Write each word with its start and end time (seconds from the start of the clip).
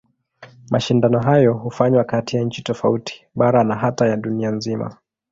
Mashindano 0.71 1.19
hayo 1.19 1.53
hufanywa 1.53 2.03
kati 2.03 2.37
ya 2.37 2.43
nchi 2.43 2.61
tofauti, 2.63 3.25
bara 3.35 3.63
na 3.63 3.75
hata 3.75 4.07
ya 4.07 4.17
dunia 4.17 4.49
nzima. 4.51 4.97